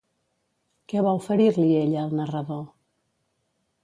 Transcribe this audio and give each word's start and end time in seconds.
Què 0.93 1.03
va 1.07 1.11
oferir-li 1.17 1.67
ella 1.81 2.01
al 2.05 2.15
narrador? 2.21 2.65